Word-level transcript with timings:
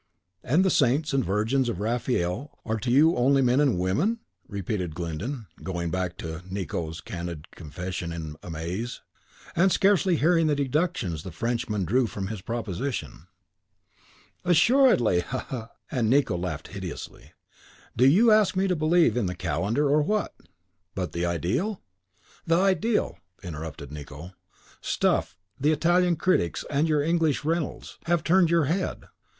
"And 0.43 0.65
the 0.65 0.71
saints 0.71 1.13
and 1.13 1.23
virgins 1.23 1.69
of 1.69 1.79
Raphael 1.79 2.57
are 2.65 2.79
to 2.79 2.89
you 2.89 3.15
only 3.15 3.43
men 3.43 3.59
and 3.59 3.77
women?" 3.77 4.19
repeated 4.47 4.95
Glyndon, 4.95 5.45
going 5.61 5.91
back 5.91 6.17
to 6.17 6.41
Nicot's 6.49 7.01
candid 7.01 7.51
confession 7.51 8.11
in 8.11 8.35
amaze, 8.41 9.01
and 9.55 9.71
scarcely 9.71 10.15
hearing 10.17 10.47
the 10.47 10.55
deductions 10.55 11.21
the 11.21 11.31
Frenchman 11.31 11.85
drew 11.85 12.07
from 12.07 12.29
his 12.29 12.41
proposition. 12.41 13.27
"Assuredly. 14.43 15.19
Ha, 15.19 15.37
ha!" 15.37 15.69
and 15.91 16.09
Nicot 16.09 16.39
laughed 16.39 16.69
hideously, 16.69 17.33
"do 17.95 18.07
you 18.07 18.31
ask 18.31 18.55
me 18.55 18.67
to 18.67 18.75
believe 18.75 19.15
in 19.15 19.27
the 19.27 19.35
calendar, 19.35 19.87
or 19.87 20.01
what?" 20.01 20.33
"But 20.95 21.11
the 21.11 21.27
ideal?" 21.27 21.79
"The 22.47 22.57
ideal!" 22.57 23.19
interrupted 23.43 23.91
Nicot. 23.91 24.31
"Stuff! 24.81 25.37
The 25.59 25.71
Italian 25.71 26.15
critics, 26.15 26.65
and 26.71 26.89
your 26.89 27.03
English 27.03 27.45
Reynolds, 27.45 27.99
have 28.05 28.23
turned 28.23 28.49
your 28.49 28.65
head. 28.65 29.03